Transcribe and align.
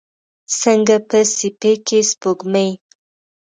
څنګه 0.59 0.95
په 1.09 1.19
سیپۍ 1.35 1.75
کې 1.87 1.99
سپوږمۍ 2.09 2.71